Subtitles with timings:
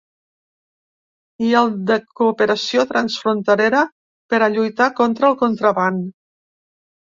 [1.47, 3.85] I el de cooperació transfronterera
[4.35, 6.05] per a lluitar contra el contraban.